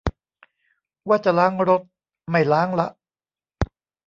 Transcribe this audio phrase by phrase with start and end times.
[1.07, 1.81] ว่าจะล้างรถ
[2.29, 2.87] ไม่ล้างละ